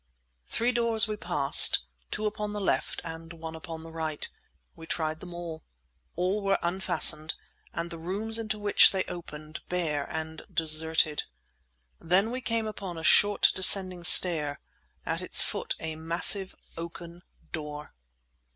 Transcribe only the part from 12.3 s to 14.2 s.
we came upon a short, descending